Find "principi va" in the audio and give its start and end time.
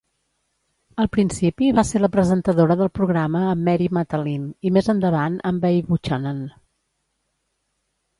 1.15-1.83